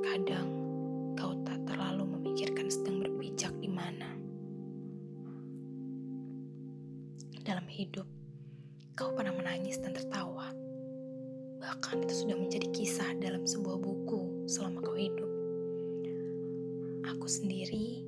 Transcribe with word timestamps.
Terkadang 0.00 0.48
kau 1.12 1.36
tak 1.44 1.60
terlalu 1.68 2.08
memikirkan 2.16 2.72
sedang 2.72 3.04
berpijak 3.04 3.52
di 3.60 3.68
mana. 3.68 4.08
Dalam 7.44 7.68
hidup, 7.68 8.08
kau 8.96 9.12
pernah 9.12 9.36
menangis 9.36 9.76
dan 9.76 9.92
tertawa. 9.92 10.56
Bahkan 11.60 12.08
itu 12.08 12.16
sudah 12.16 12.32
menjadi 12.32 12.72
kisah 12.72 13.12
dalam 13.20 13.44
sebuah 13.44 13.76
buku 13.76 14.48
selama 14.48 14.80
kau 14.80 14.96
hidup. 14.96 15.28
Aku 17.04 17.28
sendiri 17.28 18.00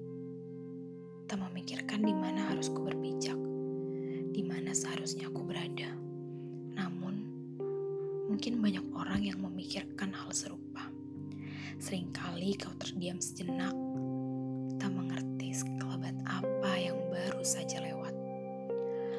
tak 1.29 1.45
memikirkan 1.45 2.09
di 2.09 2.17
mana 2.17 2.57
harus 2.57 2.73
ku 2.73 2.89
berpijak, 2.89 3.37
di 4.33 4.41
mana 4.41 4.73
seharusnya 4.73 5.29
aku 5.29 5.45
berada. 5.45 5.93
Namun, 6.73 7.21
mungkin 8.33 8.65
banyak 8.65 8.87
orang 8.97 9.29
yang 9.29 9.45
memikirkan 9.45 10.17
Seringkali 11.83 12.55
kau 12.63 12.71
terdiam 12.79 13.19
sejenak, 13.19 13.75
tak 14.79 14.95
mengerti 14.95 15.51
sekelebat 15.51 16.15
apa 16.23 16.79
yang 16.79 16.95
baru 17.11 17.43
saja 17.43 17.83
lewat. 17.83 18.15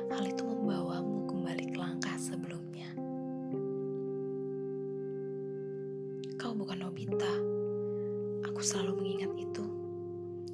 Hal 0.07 0.23
itu 0.23 0.47
membawamu 0.47 1.27
kembali 1.27 1.75
ke 1.75 1.75
langkah 1.75 2.15
sebelumnya. 2.15 2.87
Kau 6.39 6.55
bukan 6.55 6.87
Nobita. 6.87 7.35
Aku 8.47 8.63
selalu 8.63 8.95
mengingat 8.95 9.35
itu. 9.35 9.65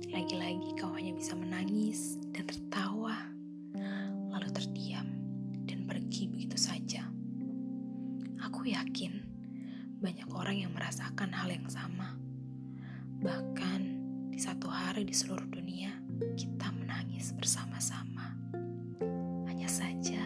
Lagi-lagi 0.10 0.82
kau 0.82 0.90
hanya 0.98 1.14
bisa 1.14 1.38
menangis 1.38 2.18
dan 2.34 2.50
tertawa, 2.50 3.22
lalu 4.34 4.50
terdiam 4.50 5.06
dan 5.70 5.86
pergi 5.86 6.26
begitu 6.26 6.58
saja. 6.58 7.06
Aku 8.50 8.66
yakin 8.66 9.29
banyak 10.00 10.32
orang 10.32 10.64
yang 10.64 10.72
merasakan 10.72 11.28
hal 11.36 11.52
yang 11.52 11.68
sama. 11.68 12.16
Bahkan 13.20 13.82
di 14.32 14.40
satu 14.40 14.72
hari 14.72 15.04
di 15.04 15.12
seluruh 15.12 15.44
dunia, 15.52 15.92
kita 16.40 16.72
menangis 16.72 17.36
bersama-sama. 17.36 18.32
Hanya 19.44 19.68
saja, 19.68 20.24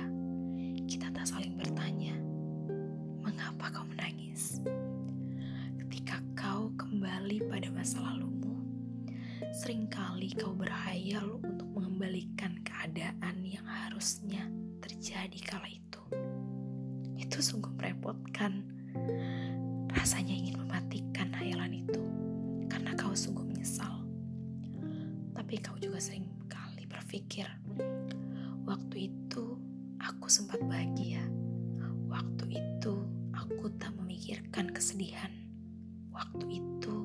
kita 0.85 1.09
tak 1.09 1.25
saling 1.25 1.57
bertanya, 1.57 2.13
mengapa 3.25 3.73
kau 3.73 3.85
menangis? 3.89 4.61
Ketika 5.81 6.21
kau 6.37 6.69
kembali 6.77 7.49
pada 7.49 7.73
masa 7.73 7.97
lalumu, 7.97 8.61
sering 9.57 9.89
kali 9.89 10.37
kau 10.37 10.53
berhayal 10.53 11.41
untuk 11.41 11.65
mengembalikan 11.73 12.61
keadaan 12.61 13.41
yang 13.41 13.65
harusnya 13.65 14.45
terjadi 14.85 15.39
kala 15.41 15.65
itu. 15.65 16.01
Itu 17.17 17.41
sungguh 17.41 17.73
merepotkan. 17.73 18.82
Rasanya 19.93 20.33
ingin 20.33 20.57
mematikan 20.59 21.29
hayalan 21.37 21.85
itu 21.85 22.03
karena 22.67 22.97
kau 22.97 23.13
sungguh 23.13 23.45
menyesal. 23.45 24.03
Tapi 25.33 25.57
kau 25.61 25.77
juga 25.77 26.01
sering 26.01 26.25
kali 26.49 26.89
berpikir, 26.89 27.45
waktu 28.65 29.13
itu 29.13 29.57
aku 30.01 30.27
sempat 30.27 30.59
bahagia. 30.65 31.23
Waktu 32.09 32.57
itu 32.57 32.93
aku 33.33 33.69
tak 33.81 33.95
memikirkan 33.97 34.69
kesedihan. 34.69 35.31
Waktu 36.13 36.61
itu 36.61 36.95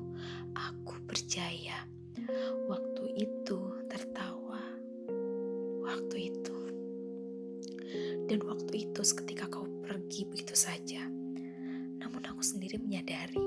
aku 0.53 1.01
berjaya. 1.05 1.85
Waktu 2.69 3.03
itu 3.17 3.59
tertawa. 3.89 4.61
Waktu 5.81 6.15
itu. 6.29 6.57
Dan 8.29 8.45
waktu 8.45 8.85
itu 8.85 9.01
seketika 9.01 9.49
kau 9.49 9.65
pergi 9.81 10.29
begitu 10.29 10.53
saja. 10.53 11.18
Namun 11.99 12.23
aku 12.23 12.41
sendiri 12.41 12.79
menyadari 12.79 13.39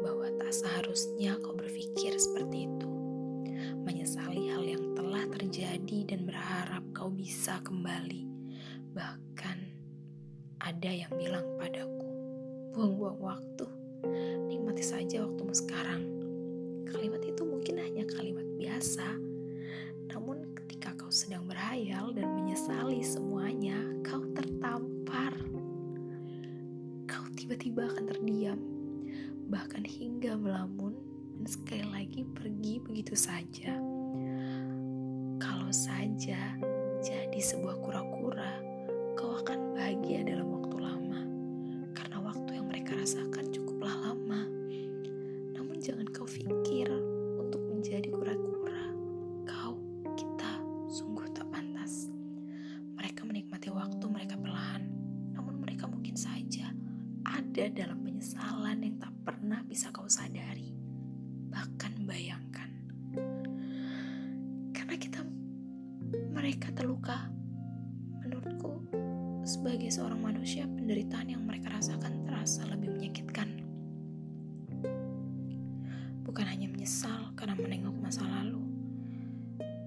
bahwa 0.00 0.32
tak 0.40 0.52
seharusnya 0.52 1.36
kau 1.44 1.52
berpikir 1.52 2.16
seperti 2.16 2.66
itu. 2.68 2.90
Menyesali 3.84 4.50
hal 4.50 4.64
yang 4.64 4.84
telah 4.98 5.24
terjadi 5.30 5.98
dan 6.16 6.26
berharap 6.26 6.82
kau 6.96 7.12
bisa 7.12 7.60
kembali. 7.62 8.26
Bahkan 8.96 9.58
ada 10.66 10.90
yang 10.90 11.12
bilang 11.14 11.46
padaku, 11.60 12.08
buang-buang 12.74 13.20
waktu, 13.22 13.66
nikmati 14.50 14.82
saja 14.82 15.22
waktumu 15.22 15.54
sekarang. 15.54 16.02
Kalimat 16.90 17.22
itu 17.22 17.42
mungkin 17.46 17.78
hanya 17.78 18.02
kalimat 18.08 18.46
biasa, 18.58 19.06
namun 20.10 20.56
ketika 20.56 20.96
kau 20.96 21.12
sedang 21.12 21.46
berhayal 21.46 22.10
dan 22.16 22.26
menyesali 22.34 23.04
semuanya, 23.04 23.76
kau 24.02 24.24
tertampar. 24.34 25.55
Tiba-tiba 27.46 27.86
akan 27.86 28.04
terdiam, 28.10 28.58
bahkan 29.46 29.86
hingga 29.86 30.34
melamun 30.34 30.98
dan 31.38 31.46
sekali 31.46 31.86
lagi 31.94 32.26
pergi 32.26 32.82
begitu 32.82 33.14
saja. 33.14 33.70
Kalau 35.38 35.70
saja 35.70 36.58
jadi 36.98 37.38
sebuah 37.38 37.78
kura-kura, 37.86 38.50
kau 39.14 39.38
akan 39.38 39.78
bahagia 39.78 40.26
dalam 40.26 40.45
ada 57.56 57.88
dalam 57.88 58.04
penyesalan 58.04 58.84
yang 58.84 59.00
tak 59.00 59.16
pernah 59.24 59.64
bisa 59.64 59.88
kau 59.88 60.04
sadari, 60.04 60.76
bahkan 61.48 61.88
bayangkan. 62.04 62.68
Karena 64.76 64.92
kita, 65.00 65.24
mereka 66.36 66.68
terluka. 66.76 67.32
Menurutku, 68.20 68.84
sebagai 69.40 69.88
seorang 69.88 70.20
manusia, 70.20 70.68
penderitaan 70.68 71.32
yang 71.32 71.48
mereka 71.48 71.72
rasakan 71.72 72.28
terasa 72.28 72.60
lebih 72.68 72.92
menyakitkan. 72.92 73.48
Bukan 76.28 76.44
hanya 76.44 76.68
menyesal 76.68 77.32
karena 77.40 77.56
menengok 77.56 77.96
masa 78.04 78.28
lalu, 78.28 78.68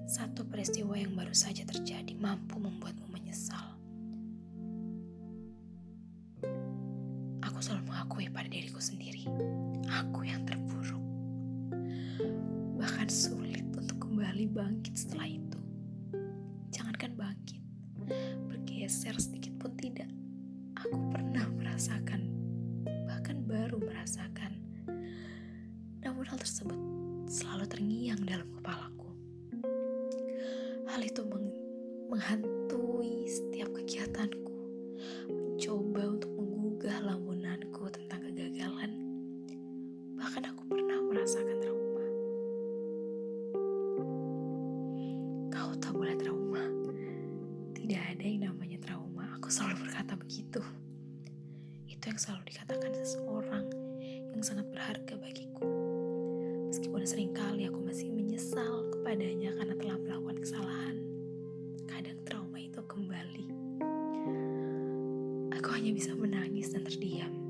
satu 0.09 0.41
peristiwa 0.41 0.97
yang 0.97 1.13
baru 1.13 1.37
saja 1.37 1.69
terjadi 1.69 2.17
mampu 2.17 2.57
membuatmu 2.57 3.08
Bahkan 13.09 13.25
sulit 13.25 13.65
untuk 13.73 14.05
kembali 14.05 14.45
bangkit 14.53 14.93
setelah 14.93 15.25
itu. 15.25 15.57
Jangankan 16.69 17.17
bangkit, 17.17 17.57
bergeser 18.45 19.17
sedikit 19.17 19.57
pun 19.57 19.73
tidak. 19.81 20.05
Aku 20.77 20.93
pernah 21.09 21.49
merasakan, 21.57 22.29
bahkan 23.09 23.41
baru 23.49 23.81
merasakan. 23.81 24.61
Namun 26.05 26.21
hal 26.21 26.37
tersebut 26.37 26.77
selalu 27.25 27.65
terngiang 27.65 28.21
dalam 28.29 28.45
kepalaku. 28.61 29.09
Hal 30.93 31.01
itu 31.01 31.25
meng 31.25 31.49
menghantui 32.13 33.25
setiap 33.25 33.73
kegiatanku, 33.73 34.53
mencoba 35.33 36.13
untuk 36.13 36.29
menggugah 36.37 37.09
lamunanku 37.09 37.89
tentang 37.89 38.21
kegagalan. 38.21 38.93
Bahkan 40.13 40.45
aku 40.45 40.61
pernah 40.69 41.01
merasakan 41.09 41.58
begitu. 50.29 50.61
Itu 51.89 52.05
yang 52.05 52.21
selalu 52.21 52.53
dikatakan 52.53 52.93
seseorang 53.01 53.65
yang 54.29 54.45
sangat 54.45 54.69
berharga 54.69 55.17
bagiku. 55.17 55.65
Meskipun 56.69 57.01
sering 57.01 57.33
kali 57.33 57.65
aku 57.65 57.81
masih 57.81 58.13
menyesal 58.13 58.93
kepadanya 58.93 59.57
karena 59.57 59.73
telah 59.73 59.97
melakukan 59.97 60.37
kesalahan. 60.37 61.01
Kadang 61.89 62.21
trauma 62.29 62.61
itu 62.61 62.77
kembali. 62.77 63.47
Aku 65.57 65.67
hanya 65.73 65.97
bisa 65.97 66.13
menangis 66.13 66.77
dan 66.77 66.85
terdiam. 66.85 67.48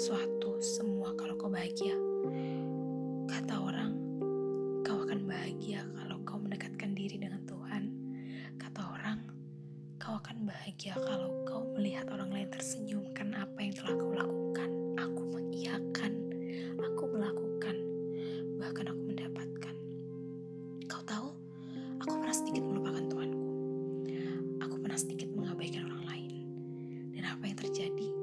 suatu 0.00 0.56
semua 0.64 1.12
kalau 1.12 1.36
kau 1.36 1.52
bahagia. 1.52 1.92
Kata 3.28 3.60
orang, 3.60 3.92
kau 4.80 5.04
akan 5.04 5.28
bahagia 5.28 5.84
kalau 5.92 6.16
kau 6.24 6.40
mendekatkan 6.40 6.96
diri 6.96 7.20
dengan 7.20 7.44
Tuhan. 7.44 7.92
Kata 8.56 8.96
orang, 8.96 9.20
kau 10.00 10.16
akan 10.16 10.48
bahagia 10.48 10.96
kalau 10.96 11.44
kau 11.44 11.68
melihat 11.76 12.08
orang 12.16 12.32
lain 12.32 12.48
tersenyum 12.48 13.12
karena 13.12 13.44
apa 13.44 13.60
yang 13.60 13.76
telah 13.76 13.92
kau 13.92 14.12
lakukan. 14.16 14.70
Aku 15.04 15.22
mengiyakan, 15.36 16.12
aku 16.80 17.02
melakukan, 17.12 17.76
bahkan 18.56 18.88
aku 18.88 19.02
mendapatkan. 19.04 19.74
Kau 20.88 21.04
tahu, 21.04 21.28
aku 22.00 22.12
pernah 22.24 22.36
sedikit 22.40 22.64
melupakan 22.64 23.04
Tuhanku. 23.04 23.48
Aku 24.64 24.80
pernah 24.80 24.96
sedikit 24.96 25.28
mengabaikan 25.36 25.92
orang 25.92 26.08
lain. 26.08 26.32
Dan 27.12 27.28
apa 27.28 27.44
yang 27.44 27.60
terjadi? 27.60 28.19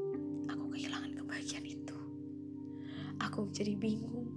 Jadi 3.58 3.74
bingung 3.74 4.30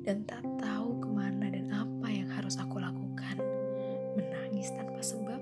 dan 0.00 0.24
tak 0.24 0.40
tahu 0.56 0.96
ke 0.96 1.08
mana 1.12 1.52
dan 1.52 1.68
apa 1.76 2.08
yang 2.08 2.24
harus 2.32 2.56
aku 2.56 2.80
lakukan. 2.80 3.36
Menangis 4.16 4.72
tanpa 4.72 5.04
sebab, 5.04 5.36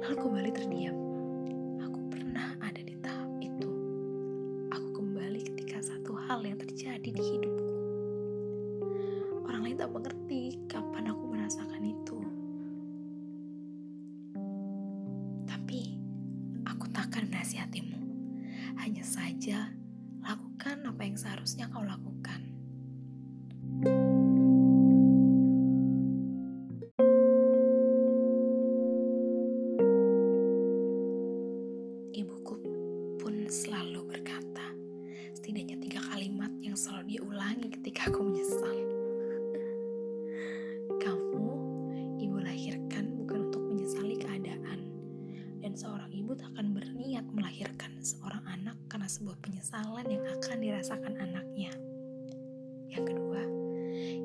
lalu 0.00 0.16
kembali 0.16 0.50
terdiam. 0.56 0.96
Aku 1.84 2.00
pernah 2.08 2.56
ada 2.64 2.80
di 2.80 2.96
tahap 3.04 3.28
itu. 3.44 3.68
Aku 4.72 4.96
kembali 4.96 5.44
ketika 5.44 5.84
satu 5.84 6.16
hal 6.16 6.40
yang 6.40 6.56
terjadi 6.56 7.04
di 7.04 7.20
hidupku. 7.20 7.76
Orang 9.44 9.68
lain 9.68 9.76
tak 9.76 9.92
mengerti 9.92 10.56
kapan 10.64 11.12
aku 11.12 11.24
merasakan 11.28 11.84
itu. 11.84 12.18
Tapi, 15.44 16.00
aku 16.64 16.88
takkan 16.96 17.28
menasihatimu. 17.28 18.00
Hanya 18.80 19.04
saja, 19.04 19.68
yang 21.14 21.22
seharusnya 21.30 21.70
kau 21.70 21.86
lakukan. 21.86 22.42
Ibuku 32.18 32.54
pun 33.22 33.46
selalu 33.46 34.10
berkata, 34.10 34.74
setidaknya 35.38 35.78
tiga 35.86 36.02
kalimat 36.02 36.50
yang 36.58 36.74
selalu 36.74 37.14
diulangi 37.14 37.70
ketika 37.70 38.10
aku 38.10 38.26
menyesal. 38.26 38.74
Kamu, 40.98 41.46
ibu 42.18 42.42
lahirkan 42.42 43.22
bukan 43.22 43.54
untuk 43.54 43.62
menyesali 43.62 44.18
keadaan, 44.18 44.82
dan 45.62 45.78
seorang 45.78 46.10
ibu 46.10 46.34
tak 46.34 46.50
akan 46.58 46.73
karena 49.04 49.20
sebuah 49.20 49.38
penyesalan 49.44 50.06
yang 50.08 50.24
akan 50.24 50.56
dirasakan 50.64 51.14
anaknya. 51.20 51.76
Yang 52.88 53.12
kedua, 53.12 53.44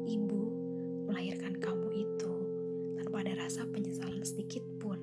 ibu 0.08 0.42
melahirkan 1.04 1.60
kamu 1.60 2.08
itu 2.08 2.34
tanpa 2.96 3.28
ada 3.28 3.44
rasa 3.44 3.68
penyesalan 3.68 4.24
sedikit 4.24 4.64
pun. 4.80 4.96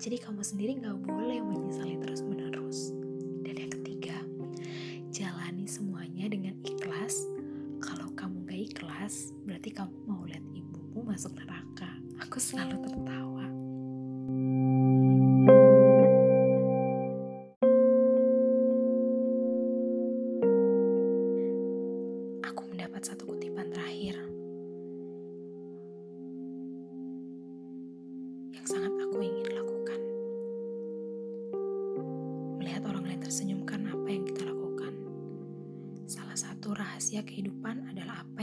Jadi 0.00 0.16
kamu 0.16 0.40
sendiri 0.40 0.80
gak 0.80 0.96
boleh 1.04 1.44
menyesali 1.44 2.00
terus-menerus. 2.00 2.96
Dan 3.44 3.68
yang 3.68 3.72
ketiga, 3.76 4.16
jalani 5.12 5.68
semuanya 5.68 6.32
dengan 6.32 6.56
ikhlas. 6.64 7.28
Kalau 7.84 8.08
kamu 8.16 8.48
gak 8.48 8.60
ikhlas, 8.72 9.36
berarti 9.44 9.76
kamu 9.76 9.92
mau 10.08 10.24
lihat 10.24 10.40
ibumu 10.56 11.04
masuk 11.04 11.36
neraka. 11.36 12.00
Aku 12.24 12.40
selalu 12.40 12.80
tertawa. 12.80 13.25
Sangat 28.66 28.90
aku 28.98 29.22
ingin 29.22 29.46
lakukan. 29.54 30.00
Melihat 32.58 32.82
orang 32.82 33.06
lain 33.06 33.22
tersenyum 33.22 33.62
karena 33.62 33.94
apa 33.94 34.08
yang 34.10 34.26
kita 34.26 34.42
lakukan. 34.42 34.92
Salah 36.10 36.34
satu 36.34 36.74
rahasia 36.74 37.22
kehidupan 37.22 37.94
adalah 37.94 38.26
apa 38.26 38.35